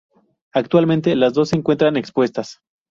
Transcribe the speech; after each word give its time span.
Actualmente, 0.51 1.15
las 1.15 1.33
dos 1.35 1.49
se 1.49 1.57
encuentran 1.57 1.95
expuestas. 1.95 2.63